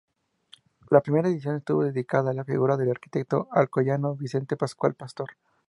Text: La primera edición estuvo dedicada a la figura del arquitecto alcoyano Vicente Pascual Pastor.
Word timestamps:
La 0.89 1.01
primera 1.01 1.27
edición 1.29 1.57
estuvo 1.57 1.83
dedicada 1.83 2.31
a 2.31 2.33
la 2.33 2.43
figura 2.43 2.75
del 2.75 2.89
arquitecto 2.89 3.47
alcoyano 3.51 4.15
Vicente 4.15 4.57
Pascual 4.57 4.95
Pastor. 4.95 5.29